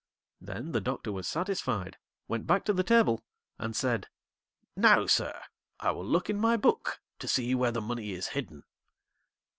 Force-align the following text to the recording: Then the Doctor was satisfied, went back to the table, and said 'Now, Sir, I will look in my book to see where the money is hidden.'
Then 0.41 0.71
the 0.71 0.81
Doctor 0.81 1.11
was 1.11 1.27
satisfied, 1.27 1.99
went 2.27 2.47
back 2.47 2.65
to 2.65 2.73
the 2.73 2.81
table, 2.81 3.23
and 3.59 3.75
said 3.75 4.07
'Now, 4.75 5.05
Sir, 5.05 5.39
I 5.79 5.91
will 5.91 6.07
look 6.07 6.27
in 6.27 6.39
my 6.39 6.57
book 6.57 7.03
to 7.19 7.27
see 7.27 7.53
where 7.53 7.71
the 7.71 7.81
money 7.81 8.13
is 8.13 8.29
hidden.' 8.29 8.63